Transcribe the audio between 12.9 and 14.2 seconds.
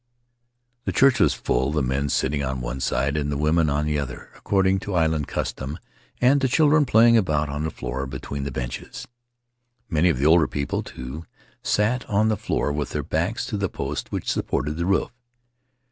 their backs to the posts